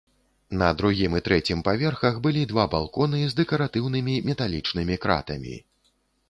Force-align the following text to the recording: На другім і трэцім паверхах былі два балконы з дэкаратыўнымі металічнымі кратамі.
На 0.61 0.67
другім 0.79 1.17
і 1.19 1.19
трэцім 1.27 1.59
паверхах 1.67 2.15
былі 2.23 2.45
два 2.53 2.65
балконы 2.73 3.19
з 3.35 3.41
дэкаратыўнымі 3.41 4.17
металічнымі 4.31 4.95
кратамі. 5.07 5.55